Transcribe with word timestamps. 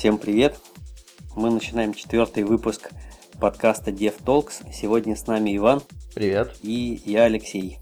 Всем 0.00 0.16
привет! 0.16 0.58
Мы 1.36 1.50
начинаем 1.50 1.92
четвертый 1.92 2.44
выпуск 2.44 2.88
подкаста 3.38 3.90
DevTalks. 3.90 4.72
Сегодня 4.72 5.14
с 5.14 5.26
нами 5.26 5.54
Иван. 5.54 5.82
Привет. 6.14 6.56
И 6.62 7.02
я 7.04 7.24
Алексей. 7.24 7.78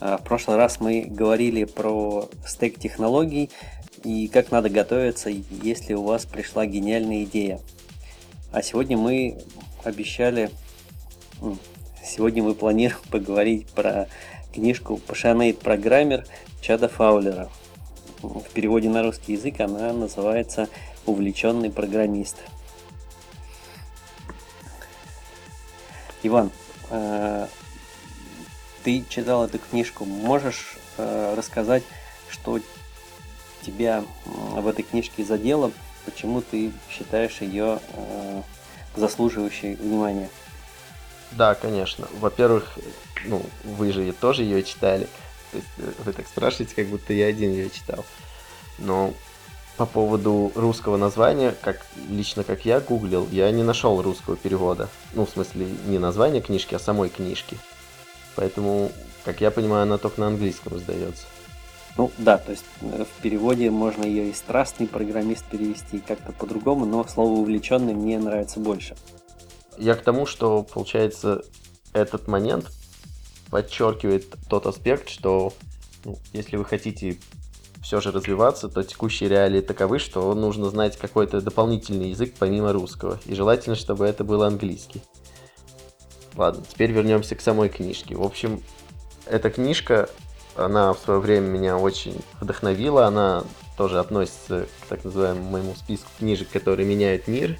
А, 0.00 0.16
в 0.16 0.24
прошлый 0.24 0.56
раз 0.56 0.80
мы 0.80 1.02
говорили 1.02 1.64
про 1.64 2.30
стек 2.46 2.78
технологий 2.78 3.50
и 4.04 4.28
как 4.28 4.50
надо 4.50 4.70
готовиться, 4.70 5.28
если 5.28 5.92
у 5.92 6.02
вас 6.02 6.24
пришла 6.24 6.64
гениальная 6.64 7.24
идея. 7.24 7.60
А 8.50 8.62
сегодня 8.62 8.96
мы 8.96 9.36
обещали, 9.84 10.48
сегодня 12.02 12.42
мы 12.42 12.54
планируем 12.54 13.02
поговорить 13.10 13.66
про 13.66 14.08
книжку 14.54 14.98
Passionate 15.06 15.60
Programmer 15.60 16.26
Чада 16.62 16.88
Фаулера. 16.88 17.50
В 18.22 18.48
переводе 18.54 18.88
на 18.88 19.02
русский 19.02 19.34
язык 19.34 19.60
она 19.60 19.92
называется 19.92 20.70
«Увлеченный 21.08 21.70
программист». 21.70 22.36
Иван, 26.22 26.50
э, 26.90 27.46
ты 28.84 29.04
читал 29.08 29.44
эту 29.44 29.58
книжку, 29.58 30.04
можешь 30.04 30.76
э, 30.98 31.34
рассказать, 31.34 31.82
что 32.28 32.60
тебя 33.62 34.04
в 34.24 34.66
этой 34.66 34.82
книжке 34.82 35.24
задело, 35.24 35.72
почему 36.04 36.42
ты 36.42 36.72
считаешь 36.90 37.40
ее 37.40 37.80
э, 37.94 38.42
заслуживающей 38.96 39.76
внимания? 39.76 40.28
Да, 41.32 41.54
конечно. 41.54 42.06
Во-первых, 42.20 42.78
ну, 43.24 43.42
вы 43.64 43.92
же 43.92 44.12
тоже 44.12 44.42
ее 44.42 44.62
читали. 44.62 45.08
То 45.52 45.56
есть 45.56 45.98
вы 46.04 46.12
так 46.12 46.26
спрашиваете, 46.26 46.74
как 46.74 46.86
будто 46.88 47.12
я 47.12 47.26
один 47.26 47.52
ее 47.52 47.70
читал. 47.70 48.04
Но 48.78 49.14
по 49.78 49.86
поводу 49.86 50.50
русского 50.56 50.96
названия, 50.96 51.54
как 51.62 51.86
лично 52.10 52.42
как 52.42 52.64
я 52.64 52.80
гуглил, 52.80 53.28
я 53.30 53.50
не 53.52 53.62
нашел 53.62 54.02
русского 54.02 54.36
перевода. 54.36 54.88
Ну, 55.14 55.24
в 55.24 55.30
смысле, 55.30 55.68
не 55.86 56.00
название 56.00 56.42
книжки, 56.42 56.74
а 56.74 56.80
самой 56.80 57.08
книжки. 57.08 57.56
Поэтому, 58.34 58.90
как 59.24 59.40
я 59.40 59.52
понимаю, 59.52 59.84
она 59.84 59.96
только 59.96 60.20
на 60.20 60.26
английском 60.26 60.76
издается. 60.76 61.26
Ну 61.96 62.10
да, 62.18 62.38
то 62.38 62.50
есть 62.50 62.64
э, 62.80 63.04
в 63.04 63.22
переводе 63.22 63.70
можно 63.70 64.04
ее 64.04 64.30
и 64.30 64.32
страстный 64.32 64.88
программист 64.88 65.44
перевести 65.44 66.00
как-то 66.00 66.32
по-другому, 66.32 66.84
но 66.84 67.04
слово 67.06 67.32
увлеченный 67.38 67.94
мне 67.94 68.18
нравится 68.18 68.58
больше. 68.58 68.96
Я 69.76 69.94
к 69.94 70.02
тому, 70.02 70.26
что 70.26 70.64
получается 70.64 71.44
этот 71.92 72.26
момент 72.26 72.66
подчеркивает 73.50 74.26
тот 74.48 74.66
аспект, 74.66 75.08
что 75.08 75.52
ну, 76.04 76.18
если 76.32 76.56
вы 76.56 76.64
хотите 76.64 77.18
все 77.88 78.02
же 78.02 78.12
развиваться, 78.12 78.68
то 78.68 78.84
текущие 78.84 79.30
реалии 79.30 79.62
таковы, 79.62 79.98
что 79.98 80.34
нужно 80.34 80.68
знать 80.68 80.98
какой-то 80.98 81.40
дополнительный 81.40 82.10
язык 82.10 82.34
помимо 82.38 82.74
русского. 82.74 83.18
И 83.24 83.34
желательно, 83.34 83.76
чтобы 83.76 84.04
это 84.04 84.24
был 84.24 84.42
английский. 84.42 85.00
Ладно, 86.36 86.62
теперь 86.70 86.92
вернемся 86.92 87.34
к 87.34 87.40
самой 87.40 87.70
книжке. 87.70 88.14
В 88.14 88.22
общем, 88.22 88.62
эта 89.24 89.48
книжка, 89.48 90.10
она 90.54 90.92
в 90.92 90.98
свое 90.98 91.18
время 91.18 91.46
меня 91.46 91.78
очень 91.78 92.20
вдохновила. 92.42 93.06
Она 93.06 93.44
тоже 93.78 94.00
относится 94.00 94.66
к 94.82 94.86
так 94.90 95.02
называемому 95.04 95.48
моему 95.48 95.74
списку 95.74 96.10
книжек, 96.18 96.50
которые 96.50 96.86
меняют 96.86 97.26
мир 97.26 97.58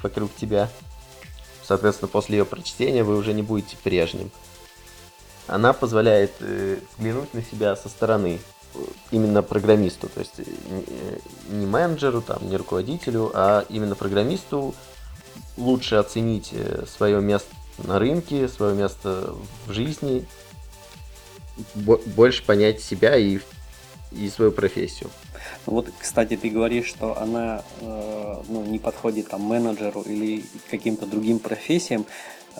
вокруг 0.00 0.32
тебя. 0.36 0.70
Соответственно, 1.64 2.06
после 2.06 2.38
ее 2.38 2.44
прочтения 2.44 3.02
вы 3.02 3.16
уже 3.16 3.32
не 3.32 3.42
будете 3.42 3.76
прежним. 3.82 4.30
Она 5.48 5.72
позволяет 5.72 6.34
э, 6.38 6.78
взглянуть 6.96 7.34
на 7.34 7.42
себя 7.42 7.74
со 7.74 7.88
стороны 7.88 8.38
именно 9.10 9.42
программисту, 9.42 10.08
то 10.08 10.20
есть 10.20 10.34
э, 10.38 11.18
не 11.48 11.66
менеджеру, 11.66 12.22
там, 12.22 12.48
не 12.48 12.56
руководителю, 12.56 13.30
а 13.34 13.64
именно 13.68 13.94
программисту 13.94 14.74
лучше 15.56 15.96
оценить 15.96 16.50
э, 16.52 16.84
свое 16.86 17.20
место 17.20 17.54
на 17.78 17.98
рынке, 17.98 18.48
свое 18.48 18.74
место 18.74 19.34
в 19.66 19.72
жизни, 19.72 20.26
больше 21.74 22.44
понять 22.44 22.80
себя 22.80 23.16
и, 23.16 23.40
и 24.12 24.28
свою 24.28 24.52
профессию. 24.52 25.10
Ну 25.66 25.74
вот, 25.74 25.88
кстати, 25.98 26.36
ты 26.36 26.50
говоришь, 26.50 26.86
что 26.86 27.18
она 27.20 27.62
э, 27.80 28.42
ну, 28.48 28.64
не 28.64 28.78
подходит 28.78 29.28
там 29.28 29.42
менеджеру 29.42 30.02
или 30.02 30.44
каким-то 30.70 31.06
другим 31.06 31.38
профессиям. 31.38 32.06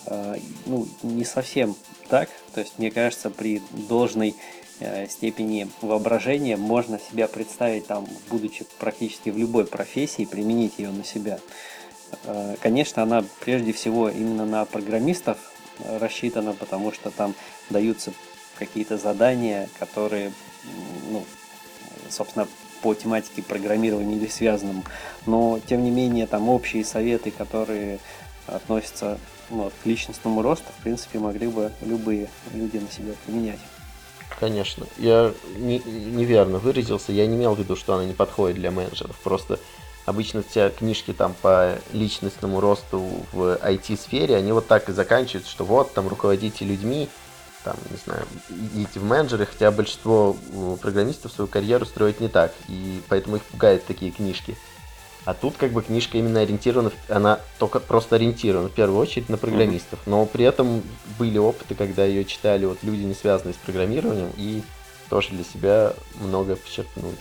Э, 0.06 0.36
ну, 0.66 0.88
не 1.02 1.24
совсем 1.24 1.76
так. 2.08 2.28
То 2.54 2.60
есть, 2.60 2.78
мне 2.78 2.90
кажется, 2.90 3.30
при 3.30 3.62
должной 3.88 4.34
Э, 4.34 4.59
степени 5.08 5.68
воображения 5.82 6.56
можно 6.56 6.98
себя 6.98 7.28
представить 7.28 7.86
там, 7.86 8.06
будучи 8.30 8.64
практически 8.78 9.30
в 9.30 9.38
любой 9.38 9.66
профессии, 9.66 10.24
применить 10.24 10.78
ее 10.78 10.90
на 10.90 11.04
себя. 11.04 11.38
Э, 12.24 12.56
конечно, 12.60 13.02
она 13.02 13.24
прежде 13.40 13.72
всего 13.72 14.08
именно 14.08 14.46
на 14.46 14.64
программистов 14.64 15.38
рассчитана, 15.98 16.52
потому 16.52 16.92
что 16.92 17.10
там 17.10 17.34
даются 17.70 18.12
какие-то 18.58 18.98
задания, 18.98 19.68
которые, 19.78 20.32
ну, 21.10 21.24
собственно, 22.08 22.46
по 22.82 22.94
тематике 22.94 23.42
программирования 23.42 24.16
или 24.16 24.26
связанным. 24.26 24.84
Но, 25.26 25.60
тем 25.66 25.82
не 25.84 25.90
менее, 25.90 26.26
там 26.26 26.48
общие 26.48 26.84
советы, 26.84 27.30
которые 27.30 27.98
относятся 28.46 29.18
ну, 29.50 29.70
к 29.82 29.86
личностному 29.86 30.42
росту, 30.42 30.66
в 30.78 30.82
принципе, 30.82 31.18
могли 31.18 31.46
бы 31.46 31.72
любые 31.82 32.28
люди 32.52 32.78
на 32.78 32.90
себя 32.90 33.12
применять. 33.26 33.58
Конечно. 34.38 34.86
Я 34.96 35.32
не, 35.56 35.80
неверно 35.80 36.58
выразился. 36.58 37.12
Я 37.12 37.26
не 37.26 37.36
имел 37.36 37.54
в 37.54 37.58
виду, 37.58 37.76
что 37.76 37.94
она 37.94 38.04
не 38.04 38.14
подходит 38.14 38.56
для 38.56 38.70
менеджеров. 38.70 39.16
Просто 39.22 39.58
обычно 40.06 40.42
все 40.42 40.70
книжки 40.70 41.12
там 41.12 41.34
по 41.40 41.78
личностному 41.92 42.60
росту 42.60 43.02
в 43.32 43.58
IT-сфере, 43.62 44.36
они 44.36 44.52
вот 44.52 44.66
так 44.66 44.88
и 44.88 44.92
заканчиваются, 44.92 45.50
что 45.50 45.64
вот 45.64 45.92
там 45.94 46.08
руководите 46.08 46.64
людьми, 46.64 47.08
там, 47.64 47.76
не 47.90 47.96
знаю, 47.96 48.26
идите 48.74 49.00
в 49.00 49.04
менеджеры, 49.04 49.46
хотя 49.46 49.70
большинство 49.70 50.36
э, 50.52 50.76
программистов 50.80 51.32
свою 51.32 51.46
карьеру 51.46 51.84
строят 51.84 52.20
не 52.20 52.28
так, 52.28 52.52
и 52.68 53.00
поэтому 53.08 53.36
их 53.36 53.42
пугают 53.42 53.84
такие 53.84 54.10
книжки. 54.10 54.56
А 55.24 55.34
тут 55.34 55.56
как 55.56 55.72
бы 55.72 55.82
книжка 55.82 56.18
именно 56.18 56.40
ориентирована, 56.40 56.92
она 57.08 57.40
только 57.58 57.78
просто 57.78 58.16
ориентирована 58.16 58.68
в 58.68 58.72
первую 58.72 58.98
очередь 58.98 59.28
на 59.28 59.36
программистов. 59.36 59.98
Но 60.06 60.24
при 60.26 60.44
этом 60.44 60.82
были 61.18 61.38
опыты, 61.38 61.74
когда 61.74 62.04
ее 62.04 62.24
читали 62.24 62.64
вот 62.64 62.78
люди, 62.82 63.02
не 63.02 63.14
связанные 63.14 63.54
с 63.54 63.58
программированием, 63.58 64.32
и 64.36 64.62
тоже 65.10 65.30
для 65.30 65.44
себя 65.44 65.92
многое 66.20 66.56
подчеркнули. 66.56 67.16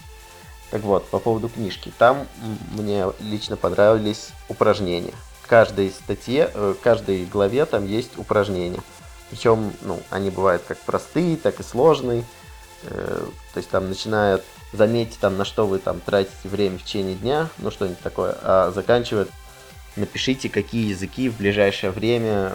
Так 0.71 0.81
вот, 0.83 1.07
по 1.09 1.19
поводу 1.19 1.49
книжки. 1.49 1.91
Там 1.97 2.27
мне 2.71 3.05
лично 3.19 3.57
понравились 3.57 4.29
упражнения. 4.47 5.13
В 5.41 5.47
каждой 5.47 5.89
статье, 5.89 6.51
э, 6.53 6.75
в 6.77 6.81
каждой 6.81 7.25
главе 7.25 7.65
там 7.65 7.87
есть 7.87 8.17
упражнения. 8.17 8.81
Причем, 9.31 9.73
ну, 9.81 9.99
они 10.11 10.29
бывают 10.29 10.63
как 10.67 10.77
простые, 10.79 11.37
так 11.37 11.59
и 11.59 11.63
сложные. 11.63 12.23
Э, 12.83 13.25
то 13.53 13.57
есть 13.57 13.69
там 13.69 13.89
начинают 13.89 14.43
заметьте 14.73 15.17
там, 15.19 15.37
на 15.37 15.45
что 15.45 15.67
вы 15.67 15.79
там 15.79 15.99
тратите 15.99 16.47
время 16.47 16.77
в 16.77 16.83
течение 16.83 17.15
дня, 17.15 17.49
ну 17.57 17.71
что-нибудь 17.71 17.99
такое, 17.99 18.35
а 18.41 18.71
заканчивает, 18.71 19.29
напишите, 19.95 20.49
какие 20.49 20.89
языки 20.89 21.29
в 21.29 21.37
ближайшее 21.37 21.91
время 21.91 22.53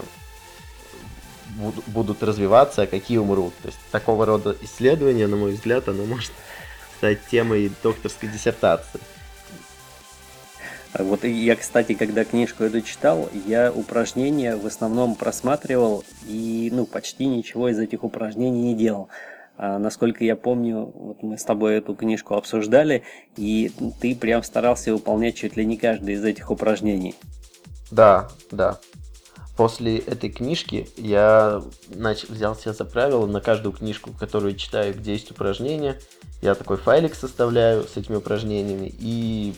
будут 1.86 2.22
развиваться, 2.22 2.82
а 2.82 2.86
какие 2.86 3.19
умрут. 3.19 3.54
То 3.62 3.69
есть 3.69 3.78
такого 3.91 4.26
рода 4.26 4.56
исследование, 4.62 5.26
на 5.26 5.36
мой 5.36 5.53
взгляд, 5.53 5.88
оно 5.88 6.04
может 6.04 6.32
стать 6.98 7.19
темой 7.30 7.70
докторской 7.82 8.28
диссертации. 8.28 9.00
Вот 10.97 11.24
я, 11.24 11.56
кстати, 11.56 11.94
когда 11.94 12.24
книжку 12.24 12.62
эту 12.62 12.80
читал, 12.80 13.28
я 13.47 13.72
упражнения 13.72 14.56
в 14.56 14.64
основном 14.64 15.16
просматривал 15.16 16.04
и 16.24 16.70
ну, 16.72 16.86
почти 16.86 17.26
ничего 17.26 17.69
из 17.69 17.80
этих 17.80 18.04
упражнений 18.04 18.62
не 18.62 18.74
делал. 18.76 19.08
А, 19.56 19.78
насколько 19.78 20.25
я 20.25 20.37
помню, 20.37 20.92
вот 20.94 21.22
мы 21.22 21.38
с 21.38 21.44
тобой 21.44 21.76
эту 21.76 21.94
книжку 21.94 22.34
обсуждали, 22.34 23.04
и 23.37 23.70
ты 24.00 24.15
прям 24.16 24.42
старался 24.42 24.92
выполнять 24.92 25.37
чуть 25.37 25.56
ли 25.56 25.65
не 25.65 25.77
каждое 25.77 26.15
из 26.15 26.24
этих 26.24 26.51
упражнений. 26.51 27.15
Да, 27.91 28.28
да. 28.51 28.78
После 29.56 29.98
этой 29.98 30.30
книжки 30.30 30.89
я 30.97 31.62
начал, 31.95 32.27
взял 32.30 32.56
себе 32.56 32.72
за 32.72 32.84
правило 32.84 33.24
на 33.27 33.41
каждую 33.41 33.72
книжку, 33.72 34.10
которую 34.18 34.56
читаю, 34.56 34.95
где 34.95 35.12
есть 35.12 35.30
упражнения, 35.30 35.97
я 36.42 36.56
такой 36.56 36.77
файлик 36.77 37.15
составляю 37.15 37.84
с 37.84 37.97
этими 37.97 38.16
упражнениями 38.16 38.92
и 38.98 39.54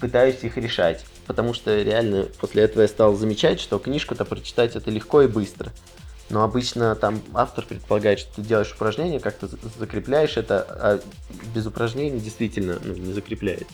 пытаюсь 0.00 0.42
их 0.42 0.56
решать. 0.56 1.04
Потому 1.26 1.52
что 1.52 1.80
реально 1.80 2.26
после 2.40 2.62
этого 2.62 2.82
я 2.82 2.88
стал 2.88 3.14
замечать, 3.14 3.60
что 3.60 3.78
книжку-то 3.78 4.24
прочитать 4.24 4.76
это 4.76 4.90
легко 4.90 5.22
и 5.22 5.26
быстро. 5.26 5.72
Но 6.30 6.42
обычно 6.42 6.94
там 6.94 7.22
автор 7.34 7.66
предполагает, 7.66 8.18
что 8.18 8.36
ты 8.36 8.42
делаешь 8.42 8.72
упражнение, 8.72 9.20
как-то 9.20 9.48
закрепляешь 9.78 10.36
это, 10.36 10.66
а 10.68 11.00
без 11.54 11.66
упражнений 11.66 12.18
действительно 12.18 12.78
ну, 12.82 12.94
не 12.94 13.12
закрепляет. 13.12 13.68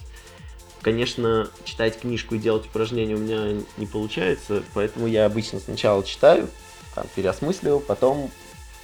Конечно, 0.82 1.48
читать 1.64 2.00
книжку 2.00 2.34
и 2.34 2.38
делать 2.38 2.66
упражнения 2.66 3.14
у 3.14 3.18
меня 3.18 3.62
не 3.76 3.86
получается, 3.86 4.62
поэтому 4.74 5.06
я 5.06 5.26
обычно 5.26 5.60
сначала 5.60 6.02
читаю, 6.02 6.48
там, 6.94 7.06
переосмысливаю, 7.14 7.80
потом 7.80 8.30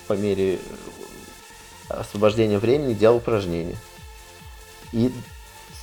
по 0.07 0.13
мере 0.13 0.57
э, 0.57 0.59
освобождения 1.89 2.59
времени 2.59 2.95
делал 2.95 3.17
упражнения. 3.17 3.77
И 4.93 5.11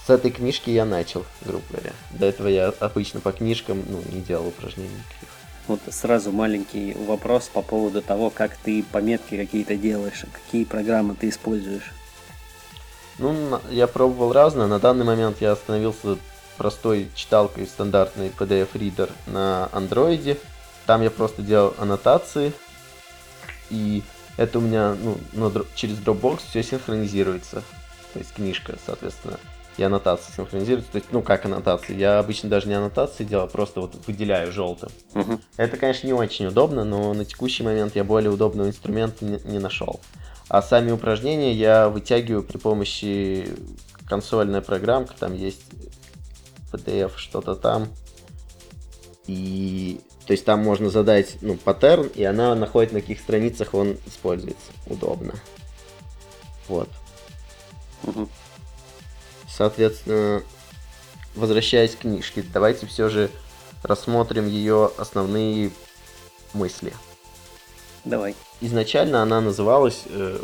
с 0.06 0.09
этой 0.09 0.31
книжки 0.31 0.69
я 0.69 0.86
начал, 0.86 1.25
грубо 1.41 1.63
говоря. 1.69 1.94
До 2.12 2.25
этого 2.25 2.47
я 2.47 2.68
обычно 2.79 3.19
по 3.19 3.31
книжкам 3.31 3.83
ну, 3.88 4.01
не 4.12 4.21
делал 4.21 4.47
упражнений 4.47 4.89
никаких. 4.89 5.29
Вот 5.68 5.80
сразу 5.89 6.31
маленький 6.31 6.94
вопрос 6.94 7.48
по 7.48 7.62
поводу 7.62 8.01
того, 8.01 8.30
как 8.30 8.57
ты 8.57 8.83
пометки 8.83 9.38
какие-то 9.38 9.75
делаешь, 9.75 10.25
какие 10.31 10.65
программы 10.65 11.15
ты 11.15 11.30
используешь. 11.30 11.94
Ну, 13.18 13.60
я 13.69 13.88
пробовал 13.88 14.33
разное. 14.33 14.68
На 14.68 14.80
данный 14.80 15.06
момент 15.06 15.38
я 15.39 15.54
остановился 15.54 16.18
простой 16.57 17.10
читалкой 17.15 17.68
стандартный 17.68 18.30
PDF-ридер 18.38 19.10
на 19.27 19.69
андроиде. 19.71 20.38
Там 20.86 21.01
я 21.01 21.12
просто 21.12 21.42
делал 21.42 21.74
аннотации. 21.77 22.54
И 23.69 24.04
это 24.36 24.60
у 24.60 24.62
меня 24.62 24.95
ну, 25.00 25.18
на, 25.31 25.51
через 25.75 25.98
Dropbox 26.00 26.42
все 26.50 26.63
синхронизируется. 26.63 27.63
То 28.13 28.19
есть 28.19 28.33
книжка, 28.33 28.75
соответственно 28.86 29.39
и 29.77 29.83
аннотации 29.83 30.31
синхронизируются. 30.35 30.91
То 30.91 30.97
есть, 30.97 31.09
ну, 31.11 31.21
как 31.21 31.45
аннотации. 31.45 31.95
Я 31.95 32.19
обычно 32.19 32.49
даже 32.49 32.67
не 32.67 32.75
аннотации 32.75 33.23
делаю, 33.23 33.45
а 33.45 33.49
просто 33.49 33.81
вот 33.81 33.95
выделяю 34.07 34.51
желтым. 34.51 34.89
Угу. 35.15 35.39
Это, 35.57 35.77
конечно, 35.77 36.07
не 36.07 36.13
очень 36.13 36.45
удобно, 36.45 36.83
но 36.83 37.13
на 37.13 37.25
текущий 37.25 37.63
момент 37.63 37.95
я 37.95 38.03
более 38.03 38.31
удобного 38.31 38.67
инструмента 38.67 39.25
не, 39.25 39.39
не 39.45 39.59
нашел. 39.59 39.99
А 40.49 40.61
сами 40.61 40.91
упражнения 40.91 41.53
я 41.53 41.89
вытягиваю 41.89 42.43
при 42.43 42.57
помощи 42.57 43.47
консольной 44.07 44.61
программки, 44.61 45.13
там 45.19 45.33
есть 45.33 45.63
PDF, 46.71 47.13
что-то 47.17 47.55
там. 47.55 47.87
И 49.25 50.01
то 50.25 50.31
есть 50.31 50.45
там 50.45 50.63
можно 50.63 50.89
задать 50.89 51.37
ну, 51.41 51.55
паттерн, 51.55 52.07
и 52.07 52.23
она 52.23 52.55
находит 52.55 52.93
на 52.93 53.01
каких 53.01 53.19
страницах 53.19 53.73
он 53.73 53.97
используется. 54.05 54.71
Удобно. 54.87 55.33
Вот. 56.67 56.89
Угу. 58.03 58.27
Соответственно, 59.55 60.44
возвращаясь 61.35 61.95
к 61.95 62.00
книжке, 62.00 62.44
давайте 62.53 62.88
все 62.88 63.09
же 63.09 63.29
рассмотрим 63.83 64.47
ее 64.47 64.91
основные 64.97 65.71
мысли. 66.53 66.94
Давай. 68.03 68.35
Изначально 68.61 69.21
она 69.21 69.41
называлась 69.41 70.03
э, 70.07 70.39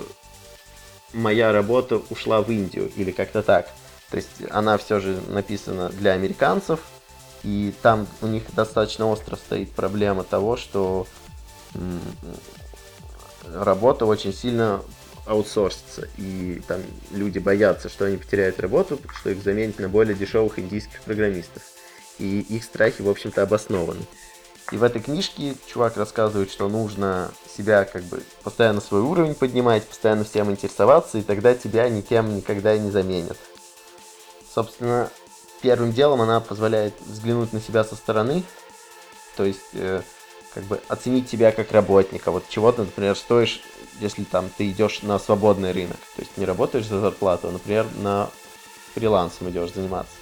«Моя 1.13 1.51
работа 1.51 2.01
ушла 2.09 2.41
в 2.41 2.51
Индию» 2.51 2.91
или 2.95 3.11
как-то 3.11 3.41
так. 3.41 3.69
То 4.11 4.17
есть 4.17 4.29
она 4.51 4.77
все 4.77 4.99
же 4.99 5.19
написана 5.27 5.89
для 5.89 6.13
американцев, 6.13 6.79
и 7.43 7.73
там 7.81 8.07
у 8.21 8.27
них 8.27 8.43
достаточно 8.53 9.07
остро 9.07 9.35
стоит 9.35 9.71
проблема 9.71 10.23
того, 10.23 10.57
что 10.57 11.07
работа 13.53 14.05
очень 14.05 14.33
сильно 14.33 14.81
аутсорсится, 15.29 16.07
и 16.17 16.59
там 16.67 16.81
люди 17.11 17.37
боятся, 17.37 17.87
что 17.87 18.05
они 18.05 18.17
потеряют 18.17 18.59
работу, 18.59 18.99
что 19.19 19.29
их 19.29 19.43
заменят 19.43 19.77
на 19.77 19.87
более 19.87 20.15
дешевых 20.15 20.57
индийских 20.57 21.01
программистов. 21.01 21.61
И 22.17 22.39
их 22.41 22.63
страхи, 22.63 23.03
в 23.03 23.09
общем-то, 23.09 23.43
обоснованы. 23.43 24.01
И 24.71 24.77
в 24.77 24.83
этой 24.83 25.01
книжке 25.01 25.55
чувак 25.67 25.97
рассказывает, 25.97 26.51
что 26.51 26.67
нужно 26.67 27.31
себя 27.55 27.85
как 27.85 28.03
бы 28.03 28.23
постоянно 28.43 28.81
свой 28.81 29.01
уровень 29.01 29.35
поднимать, 29.35 29.85
постоянно 29.85 30.23
всем 30.23 30.49
интересоваться, 30.49 31.19
и 31.19 31.21
тогда 31.21 31.53
тебя 31.53 31.87
никем 31.89 32.35
никогда 32.35 32.75
не 32.77 32.89
заменят. 32.89 33.37
Собственно, 34.53 35.11
первым 35.61 35.93
делом 35.93 36.21
она 36.21 36.39
позволяет 36.39 36.95
взглянуть 37.05 37.53
на 37.53 37.61
себя 37.61 37.83
со 37.83 37.95
стороны, 37.95 38.43
то 39.37 39.45
есть 39.45 39.61
э, 39.73 40.01
как 40.59 40.67
бы 40.67 40.81
оценить 40.89 41.29
себя 41.29 41.51
как 41.51 41.71
работника. 41.71 42.31
Вот 42.31 42.43
чего 42.49 42.71
ты, 42.71 42.81
например, 42.81 43.15
стоишь 43.15 43.61
если 43.99 44.23
там 44.23 44.49
ты 44.57 44.69
идешь 44.69 45.01
на 45.01 45.19
свободный 45.19 45.71
рынок, 45.71 45.97
то 46.15 46.21
есть 46.21 46.37
не 46.37 46.45
работаешь 46.45 46.85
за 46.85 46.99
зарплату, 46.99 47.49
а, 47.49 47.51
например, 47.51 47.85
на 47.97 48.29
фрилансом 48.93 49.49
идешь 49.49 49.73
заниматься. 49.73 50.13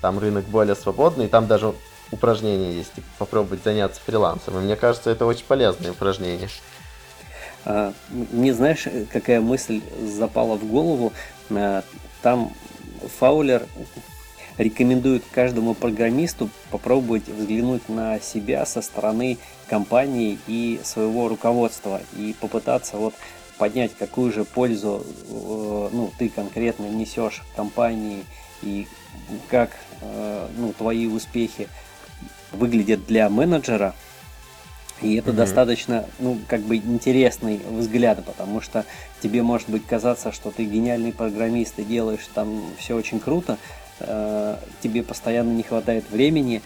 Там 0.00 0.18
рынок 0.18 0.44
более 0.46 0.74
свободный, 0.74 1.28
там 1.28 1.46
даже 1.46 1.72
упражнения 2.10 2.72
есть, 2.72 2.92
типа, 2.94 3.06
попробовать 3.18 3.62
заняться 3.62 4.00
фрилансом. 4.04 4.58
И 4.58 4.62
мне 4.62 4.76
кажется, 4.76 5.10
это 5.10 5.24
очень 5.24 5.44
полезное 5.44 5.92
упражнение. 5.92 6.48
А, 7.64 7.92
не 8.10 8.52
знаешь, 8.52 8.88
какая 9.12 9.40
мысль 9.40 9.80
запала 10.02 10.56
в 10.56 10.64
голову? 10.64 11.12
А, 11.50 11.84
там 12.22 12.52
Фаулер 13.18 13.66
рекомендует 14.62 15.24
каждому 15.30 15.74
программисту 15.74 16.50
попробовать 16.70 17.28
взглянуть 17.28 17.88
на 17.88 18.20
себя 18.20 18.64
со 18.66 18.82
стороны 18.82 19.38
компании 19.68 20.38
и 20.46 20.80
своего 20.84 21.28
руководства 21.28 22.00
и 22.16 22.34
попытаться 22.40 22.96
вот 22.96 23.14
поднять, 23.58 23.92
какую 23.98 24.32
же 24.32 24.44
пользу 24.44 25.04
э, 25.04 25.88
ну, 25.92 26.10
ты 26.18 26.28
конкретно 26.28 26.86
несешь 26.86 27.42
компании 27.54 28.24
и 28.62 28.86
как 29.48 29.70
э, 30.00 30.48
ну, 30.56 30.72
твои 30.72 31.06
успехи 31.06 31.68
выглядят 32.52 33.06
для 33.06 33.28
менеджера. 33.28 33.94
И 35.00 35.16
это 35.16 35.30
mm-hmm. 35.30 35.34
достаточно, 35.34 36.06
ну, 36.20 36.38
как 36.46 36.60
бы 36.60 36.76
интересный 36.76 37.60
взгляд, 37.70 38.24
потому 38.24 38.60
что 38.60 38.84
тебе 39.20 39.42
может 39.42 39.68
быть 39.68 39.84
казаться, 39.84 40.30
что 40.30 40.52
ты 40.52 40.64
гениальный 40.64 41.12
программист 41.12 41.78
и 41.78 41.84
делаешь 41.84 42.28
там 42.32 42.62
все 42.78 42.94
очень 42.94 43.18
круто, 43.18 43.58
Э, 44.06 44.56
тебе 44.82 45.02
постоянно 45.02 45.52
не 45.52 45.62
хватает 45.62 46.10
времени, 46.10 46.62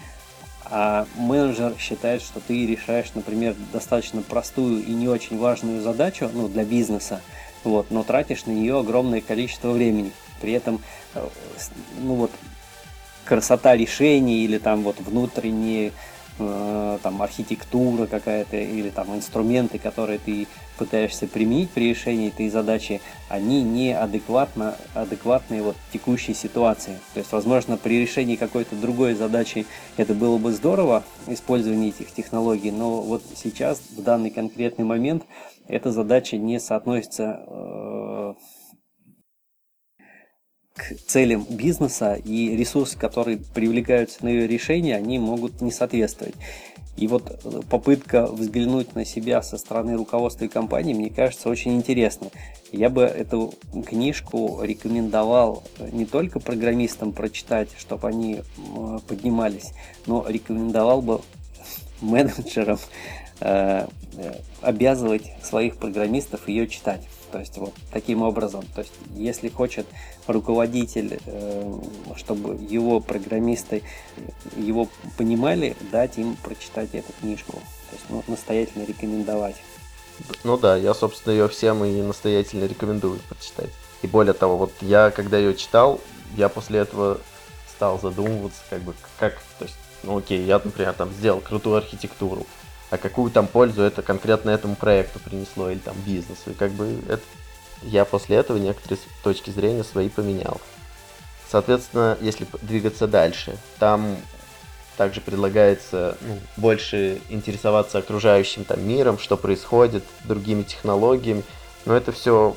а 0.64 1.06
менеджер 1.16 1.74
считает, 1.78 2.22
что 2.22 2.40
ты 2.40 2.66
решаешь, 2.66 3.12
например, 3.14 3.54
достаточно 3.72 4.22
простую 4.22 4.84
и 4.84 4.92
не 4.92 5.08
очень 5.08 5.38
важную 5.38 5.80
задачу 5.82 6.28
ну, 6.32 6.48
для 6.48 6.64
бизнеса, 6.64 7.20
вот, 7.62 7.90
но 7.90 8.02
тратишь 8.02 8.46
на 8.46 8.52
нее 8.52 8.78
огромное 8.78 9.20
количество 9.20 9.70
времени. 9.70 10.12
При 10.40 10.52
этом 10.52 10.80
э, 11.14 11.26
ну, 12.00 12.14
вот, 12.14 12.30
красота 13.24 13.76
решений 13.76 14.44
или 14.44 14.58
там 14.58 14.82
вот 14.82 14.98
внутренние 15.00 15.92
Э, 16.38 16.98
там 17.02 17.22
архитектура 17.22 18.06
какая-то 18.06 18.58
или 18.58 18.90
там 18.90 19.14
инструменты, 19.14 19.78
которые 19.78 20.18
ты 20.18 20.46
пытаешься 20.76 21.26
применить 21.26 21.70
при 21.70 21.88
решении 21.88 22.28
этой 22.28 22.50
задачи, 22.50 23.00
они 23.30 23.62
не 23.62 23.96
адекватно, 23.96 24.76
адекватные 24.94 25.62
вот 25.62 25.76
текущей 25.94 26.34
ситуации. 26.34 26.98
То 27.14 27.20
есть, 27.20 27.32
возможно, 27.32 27.78
при 27.78 27.98
решении 28.00 28.36
какой-то 28.36 28.76
другой 28.76 29.14
задачи 29.14 29.64
это 29.96 30.12
было 30.12 30.36
бы 30.36 30.52
здорово, 30.52 31.04
использование 31.26 31.88
этих 31.88 32.12
технологий, 32.12 32.70
но 32.70 33.00
вот 33.00 33.22
сейчас, 33.34 33.80
в 33.96 34.02
данный 34.02 34.28
конкретный 34.28 34.84
момент, 34.84 35.24
эта 35.68 35.90
задача 35.90 36.36
не 36.36 36.60
соотносится 36.60 37.40
э, 37.46 38.34
к 40.76 40.94
целям 41.06 41.46
бизнеса 41.49 42.14
и 42.14 42.56
ресурсы, 42.56 42.99
которые 42.99 43.38
привлекаются 43.38 44.25
на 44.25 44.28
ее 44.28 44.46
решение, 44.46 44.96
они 44.96 45.18
могут 45.18 45.61
не 45.62 45.73
соответствовать. 45.73 46.35
И 46.97 47.09
вот 47.09 47.40
э, 47.45 47.61
попытка 47.68 48.26
взглянуть 48.26 48.95
на 48.95 49.04
себя 49.04 49.42
со 49.42 49.59
стороны 49.59 49.97
руководства 49.97 50.45
и 50.45 50.49
компании, 50.49 50.95
мне 50.95 51.11
кажется, 51.11 51.49
очень 51.49 51.75
интересно. 51.76 52.28
Я 52.73 52.90
бы 52.90 53.02
эту 53.02 53.54
книжку 53.87 54.61
рекомендовал 54.62 55.62
не 55.92 56.04
только 56.04 56.40
программистам 56.40 57.12
прочитать, 57.12 57.68
чтобы 57.78 58.09
они 58.09 58.42
поднимались, 59.09 59.73
но 60.06 60.25
рекомендовал 60.28 61.02
бы 61.02 61.21
менеджерам 62.00 62.78
э, 63.40 63.87
э, 64.16 64.35
обязывать 64.62 65.33
своих 65.42 65.76
программистов 65.76 66.49
ее 66.49 66.66
читать. 66.66 67.02
То 67.33 67.38
есть 67.38 67.59
вот 67.59 67.75
таким 67.92 68.23
образом, 68.23 68.64
то 68.75 68.83
есть 68.83 68.92
если 69.14 69.49
хочет 69.49 69.87
руководитель, 70.26 71.18
э, 71.26 71.78
чтобы 72.16 72.54
его 72.54 73.00
программисты 73.00 73.83
его 74.56 74.88
понимали, 75.18 75.76
дать 75.90 76.18
им 76.18 76.37
прочитать 76.37 76.95
эту 76.95 77.12
книжку. 77.21 77.52
То 77.52 77.97
есть 77.97 78.04
ну, 78.09 78.25
настоятельно 78.28 78.85
рекомендовать. 78.85 79.56
Ну 80.45 80.56
да, 80.56 80.76
я, 80.76 80.95
собственно, 80.95 81.33
ее 81.33 81.49
всем 81.49 81.85
и 81.85 82.02
настоятельно 82.02 82.64
рекомендую 82.64 83.21
прочитать. 83.28 83.71
И 84.02 84.06
более 84.06 84.35
того, 84.35 84.56
вот 84.56 84.73
я, 84.80 85.11
когда 85.11 85.38
ее 85.38 85.54
читал, 85.54 86.00
я 86.37 86.49
после 86.49 86.80
этого 86.80 87.21
стал 87.68 88.00
задумываться, 88.00 88.61
как 88.71 88.83
бы, 88.83 88.95
как, 89.18 89.35
то 89.59 89.64
есть, 89.64 89.76
ну 90.02 90.18
окей, 90.18 90.42
я, 90.45 90.61
например, 90.62 90.92
там 90.95 91.11
сделал 91.12 91.40
крутую 91.40 91.76
архитектуру, 91.76 92.47
а 92.90 92.99
какую 92.99 93.31
там 93.31 93.47
пользу 93.47 93.83
это 93.83 94.02
конкретно 94.02 94.50
этому 94.50 94.76
проекту 94.76 95.19
принесло 95.19 95.71
или 95.71 95.78
там 95.78 95.97
бизнесу. 96.07 96.50
И 96.50 96.55
как 96.55 96.73
бы 96.73 96.99
это, 97.09 97.23
я 97.83 98.05
после 98.05 98.37
этого 98.37 98.59
некоторые 98.59 98.99
точки 99.23 99.50
зрения 99.50 99.85
свои 99.85 100.09
поменял. 100.09 100.61
Соответственно, 101.49 102.16
если 102.21 102.47
двигаться 102.62 103.07
дальше, 103.07 103.57
там 103.78 104.16
также 104.97 105.21
предлагается 105.21 106.16
ну, 106.23 106.38
больше 106.57 107.21
интересоваться 107.28 107.99
окружающим 107.99 108.64
там 108.64 108.87
миром, 108.87 109.19
что 109.19 109.37
происходит, 109.37 110.05
другими 110.25 110.62
технологиями. 110.62 111.45
Но 111.85 111.95
это 111.95 112.12
все 112.12 112.57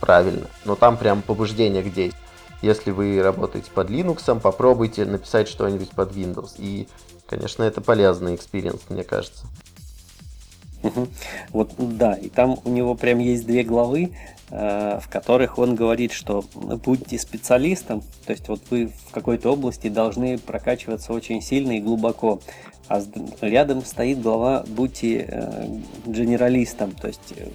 правильно. 0.00 0.46
Но 0.64 0.76
там 0.76 0.96
прям 0.96 1.22
побуждение 1.22 1.82
к 1.82 1.92
действию. 1.92 2.14
Если 2.60 2.90
вы 2.90 3.22
работаете 3.22 3.70
под 3.70 3.90
Linux, 3.90 4.40
попробуйте 4.40 5.04
написать 5.04 5.48
что-нибудь 5.48 5.90
под 5.90 6.12
Windows. 6.12 6.54
И 6.58 6.88
Конечно, 7.28 7.62
это 7.62 7.82
полезный 7.82 8.34
experience, 8.34 8.80
мне 8.88 9.04
кажется. 9.04 9.46
Вот, 11.50 11.74
да, 11.76 12.14
и 12.14 12.28
там 12.28 12.58
у 12.64 12.70
него 12.70 12.94
прям 12.94 13.18
есть 13.18 13.46
две 13.46 13.64
главы, 13.64 14.12
э, 14.50 15.00
в 15.02 15.08
которых 15.08 15.58
он 15.58 15.74
говорит, 15.74 16.12
что 16.12 16.44
будьте 16.54 17.18
специалистом, 17.18 18.02
то 18.24 18.32
есть 18.32 18.48
вот 18.48 18.62
вы 18.70 18.86
в 18.86 19.10
какой-то 19.10 19.52
области 19.52 19.88
должны 19.88 20.38
прокачиваться 20.38 21.12
очень 21.12 21.42
сильно 21.42 21.72
и 21.72 21.80
глубоко. 21.80 22.40
А 22.86 23.02
рядом 23.42 23.84
стоит 23.84 24.22
глава 24.22 24.64
«Будьте 24.66 25.26
э, 25.28 25.66
генералистом», 26.06 26.92
то 26.92 27.08
есть 27.08 27.34
э, 27.36 27.48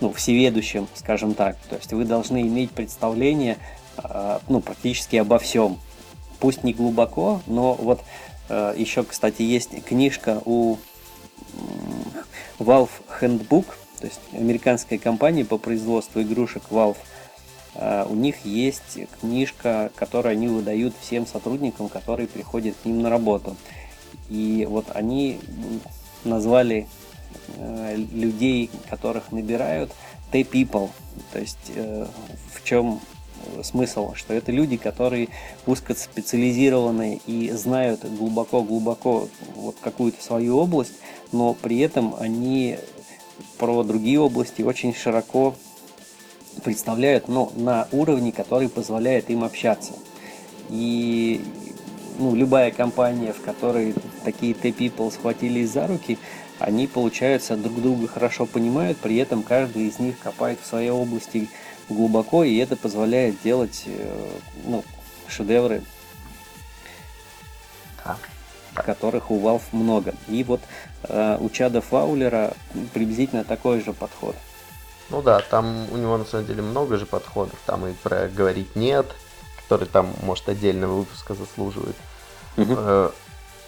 ну, 0.00 0.12
всеведущим, 0.12 0.86
скажем 0.94 1.34
так. 1.34 1.56
То 1.68 1.76
есть 1.76 1.92
вы 1.92 2.04
должны 2.04 2.42
иметь 2.42 2.70
представление 2.70 3.56
ну, 4.48 4.60
практически 4.60 5.16
обо 5.16 5.40
всем. 5.40 5.80
Пусть 6.38 6.62
не 6.62 6.72
глубоко, 6.72 7.42
но 7.48 7.74
вот 7.74 8.02
еще, 8.48 9.04
кстати, 9.04 9.42
есть 9.42 9.84
книжка 9.84 10.40
у 10.44 10.78
Valve 12.58 12.90
Handbook, 13.20 13.66
то 14.00 14.06
есть 14.06 14.20
американская 14.32 14.98
компания 14.98 15.44
по 15.44 15.58
производству 15.58 16.22
игрушек 16.22 16.62
Valve. 16.70 16.96
Э, 17.74 18.06
у 18.08 18.14
них 18.14 18.44
есть 18.44 18.98
книжка, 19.20 19.90
которую 19.94 20.32
они 20.32 20.48
выдают 20.48 20.94
всем 21.00 21.26
сотрудникам, 21.26 21.88
которые 21.88 22.28
приходят 22.28 22.76
к 22.82 22.84
ним 22.84 23.02
на 23.02 23.10
работу. 23.10 23.56
И 24.28 24.66
вот 24.68 24.86
они 24.94 25.40
назвали 26.24 26.86
э, 27.56 27.96
людей, 27.96 28.70
которых 28.88 29.32
набирают, 29.32 29.92
T-people. 30.32 30.90
То 31.32 31.38
есть 31.38 31.72
э, 31.74 32.06
в 32.54 32.64
чем 32.64 33.00
смысл, 33.62 34.14
что 34.14 34.34
это 34.34 34.52
люди, 34.52 34.76
которые 34.76 35.28
узкоспециализированные 35.66 37.20
и 37.26 37.50
знают 37.52 38.04
глубоко-глубоко 38.04 39.28
вот 39.54 39.76
какую-то 39.80 40.22
свою 40.22 40.58
область, 40.58 40.94
но 41.32 41.54
при 41.54 41.78
этом 41.78 42.14
они 42.18 42.78
про 43.58 43.82
другие 43.82 44.20
области 44.20 44.62
очень 44.62 44.94
широко 44.94 45.54
представляют, 46.64 47.28
но 47.28 47.52
на 47.56 47.88
уровне, 47.92 48.32
который 48.32 48.68
позволяет 48.68 49.30
им 49.30 49.44
общаться. 49.44 49.92
И 50.70 51.40
ну, 52.18 52.34
любая 52.34 52.70
компания, 52.70 53.32
в 53.32 53.40
которой 53.40 53.94
такие 54.24 54.54
T-people 54.54 55.12
схватились 55.12 55.70
за 55.70 55.86
руки, 55.86 56.18
они, 56.58 56.88
получается, 56.88 57.56
друг 57.56 57.80
друга 57.80 58.08
хорошо 58.08 58.44
понимают, 58.44 58.98
при 58.98 59.16
этом 59.16 59.42
каждый 59.42 59.86
из 59.86 60.00
них 60.00 60.18
копает 60.18 60.58
в 60.60 60.66
своей 60.66 60.90
области 60.90 61.48
глубоко, 61.94 62.44
и 62.44 62.56
это 62.56 62.76
позволяет 62.76 63.40
делать 63.42 63.84
э, 63.86 64.30
ну, 64.64 64.84
шедевры, 65.28 65.82
которых 68.82 69.30
у 69.30 69.40
Valve 69.40 69.62
много. 69.72 70.14
И 70.28 70.44
вот 70.44 70.60
э, 71.04 71.36
у 71.40 71.50
Чада 71.50 71.80
Фаулера 71.80 72.54
приблизительно 72.92 73.44
такой 73.44 73.80
же 73.80 73.92
подход. 73.92 74.36
Ну 75.10 75.22
да, 75.22 75.40
там 75.40 75.90
у 75.90 75.96
него 75.96 76.16
на 76.18 76.24
самом 76.24 76.46
деле 76.46 76.62
много 76.62 76.96
же 76.96 77.06
подходов. 77.06 77.58
Там 77.66 77.86
и 77.86 77.92
про 77.92 78.28
говорить 78.28 78.76
нет, 78.76 79.06
который 79.56 79.86
там, 79.88 80.12
может, 80.22 80.48
отдельного 80.48 80.98
выпуска 80.98 81.34
заслуживает. 81.34 81.96
Угу. 82.56 83.12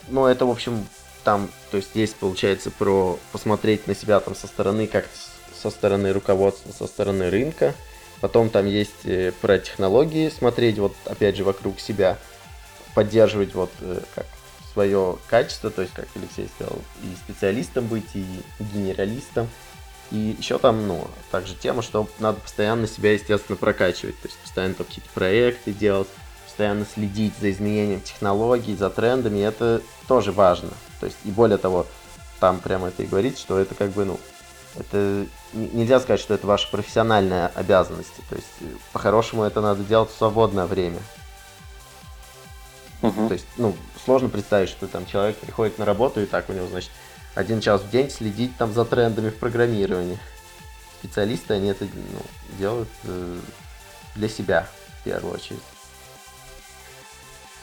Ну, 0.08 0.26
это, 0.26 0.44
в 0.44 0.50
общем, 0.50 0.86
там, 1.24 1.48
то 1.70 1.76
есть 1.76 1.90
есть, 1.94 2.16
получается, 2.16 2.70
про 2.70 3.18
посмотреть 3.32 3.86
на 3.86 3.94
себя 3.94 4.20
там 4.20 4.34
со 4.34 4.46
стороны, 4.46 4.86
как 4.86 5.06
со 5.54 5.70
стороны 5.70 6.12
руководства, 6.12 6.72
со 6.72 6.86
стороны 6.86 7.30
рынка. 7.30 7.74
Потом 8.20 8.50
там 8.50 8.66
есть 8.66 9.04
э, 9.04 9.32
про 9.40 9.58
технологии, 9.58 10.28
смотреть 10.28 10.78
вот 10.78 10.94
опять 11.06 11.36
же 11.36 11.44
вокруг 11.44 11.80
себя, 11.80 12.18
поддерживать 12.94 13.54
вот 13.54 13.70
э, 13.80 14.00
как 14.14 14.26
свое 14.72 15.18
качество, 15.28 15.70
то 15.70 15.82
есть, 15.82 15.94
как 15.94 16.06
Алексей 16.14 16.48
сказал, 16.54 16.78
и 17.02 17.14
специалистом 17.16 17.86
быть, 17.86 18.06
и 18.14 18.24
генералистом. 18.58 19.48
И 20.10 20.36
еще 20.38 20.58
там, 20.58 20.86
ну, 20.86 21.06
также 21.30 21.54
тема, 21.54 21.82
что 21.82 22.08
надо 22.18 22.40
постоянно 22.40 22.86
себя, 22.86 23.12
естественно, 23.12 23.56
прокачивать, 23.56 24.20
то 24.20 24.28
есть 24.28 24.38
постоянно 24.38 24.74
там 24.74 24.86
какие-то 24.86 25.10
проекты 25.14 25.72
делать, 25.72 26.08
постоянно 26.44 26.84
следить 26.84 27.32
за 27.40 27.50
изменением 27.50 28.00
технологий, 28.00 28.74
за 28.74 28.90
трендами, 28.90 29.40
это 29.40 29.82
тоже 30.08 30.32
важно. 30.32 30.70
То 30.98 31.06
есть, 31.06 31.18
и 31.24 31.30
более 31.30 31.58
того, 31.58 31.86
там 32.40 32.58
прямо 32.58 32.88
это 32.88 33.02
и 33.02 33.06
говорит, 33.06 33.38
что 33.38 33.58
это 33.58 33.74
как 33.74 33.90
бы, 33.90 34.04
ну, 34.04 34.20
это 34.76 35.26
нельзя 35.52 36.00
сказать, 36.00 36.20
что 36.20 36.34
это 36.34 36.46
ваша 36.46 36.68
профессиональная 36.70 37.48
обязанность. 37.48 38.14
То 38.28 38.36
есть, 38.36 38.48
по-хорошему, 38.92 39.42
это 39.42 39.60
надо 39.60 39.82
делать 39.82 40.10
в 40.10 40.16
свободное 40.16 40.66
время. 40.66 41.00
Uh-huh. 43.02 43.28
То 43.28 43.34
есть, 43.34 43.46
ну, 43.56 43.74
сложно 44.04 44.28
представить, 44.28 44.68
что 44.68 44.86
там 44.86 45.06
человек 45.06 45.36
приходит 45.38 45.78
на 45.78 45.84
работу 45.84 46.20
и 46.20 46.26
так 46.26 46.48
у 46.50 46.52
него, 46.52 46.66
значит, 46.66 46.90
один 47.34 47.60
час 47.60 47.82
в 47.82 47.90
день 47.90 48.10
следить 48.10 48.56
там 48.56 48.72
за 48.72 48.84
трендами 48.84 49.30
в 49.30 49.36
программировании. 49.36 50.18
Специалисты, 50.98 51.54
они 51.54 51.68
это 51.68 51.84
ну, 51.84 52.20
делают 52.58 52.88
э, 53.04 53.38
для 54.16 54.28
себя 54.28 54.68
в 55.00 55.04
первую 55.04 55.34
очередь. 55.34 55.62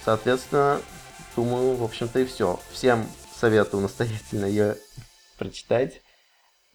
Соответственно, 0.03 0.81
думаю, 1.35 1.75
в 1.75 1.83
общем-то 1.83 2.19
и 2.19 2.25
все. 2.25 2.59
Всем 2.71 3.07
советую 3.39 3.81
настоятельно 3.83 4.45
ее 4.45 4.77
прочитать. 5.37 6.01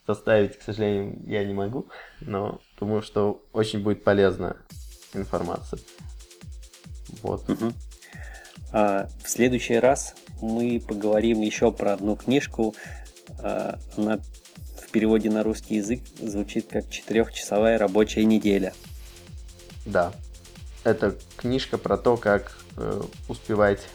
Составить, 0.06 0.58
к 0.58 0.62
сожалению, 0.62 1.20
я 1.26 1.44
не 1.44 1.54
могу, 1.54 1.86
но 2.20 2.60
думаю, 2.78 3.02
что 3.02 3.44
очень 3.52 3.82
будет 3.82 4.02
полезна 4.02 4.56
информация. 5.14 5.78
Вот. 7.22 7.48
Угу. 7.48 7.72
А, 8.72 9.08
в 9.22 9.28
следующий 9.28 9.78
раз 9.78 10.14
мы 10.40 10.82
поговорим 10.86 11.40
еще 11.40 11.70
про 11.70 11.92
одну 11.92 12.16
книжку. 12.16 12.74
А, 13.38 13.78
она 13.96 14.18
в 14.76 14.90
переводе 14.90 15.30
на 15.30 15.42
русский 15.42 15.76
язык 15.76 16.00
звучит 16.18 16.66
как 16.68 16.88
четырехчасовая 16.90 17.78
рабочая 17.78 18.24
неделя. 18.24 18.72
Да. 19.86 20.12
Это 20.84 21.14
книжка 21.36 21.78
про 21.78 21.96
то, 21.96 22.16
как 22.16 22.58
э, 22.76 23.02
успевать 23.28 23.86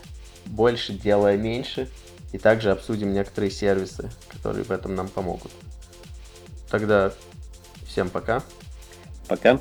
больше, 0.46 0.94
делая 0.94 1.36
меньше. 1.38 1.90
И 2.32 2.38
также 2.38 2.72
обсудим 2.72 3.14
некоторые 3.14 3.52
сервисы, 3.52 4.10
которые 4.30 4.64
в 4.64 4.72
этом 4.72 4.96
нам 4.96 5.08
помогут. 5.08 5.52
Тогда 6.70 7.12
всем 7.86 8.10
пока. 8.10 8.44
Пока. 9.28 9.60